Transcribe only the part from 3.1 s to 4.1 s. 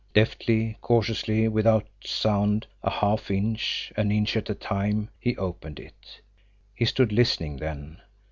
inch,